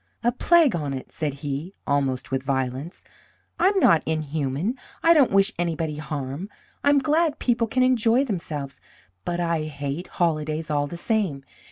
"A 0.23 0.31
plague 0.31 0.75
on 0.75 0.95
it!" 0.95 1.11
said 1.11 1.35
he, 1.45 1.75
almost 1.85 2.31
with 2.31 2.41
violence. 2.41 3.03
"I'm 3.59 3.77
not 3.79 4.01
inhuman. 4.07 4.73
I 5.03 5.13
don't 5.13 5.29
wish 5.31 5.51
anybody 5.59 5.97
harm. 5.97 6.49
I'm 6.83 6.97
glad 6.97 7.37
people 7.37 7.67
can 7.67 7.83
enjoy 7.83 8.23
themselves. 8.25 8.81
But 9.25 9.39
I 9.39 9.65
hate 9.65 10.07
holidays 10.07 10.71
all 10.71 10.87
the 10.87 10.97
same. 10.97 11.43